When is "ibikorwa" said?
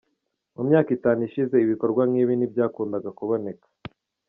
1.59-2.01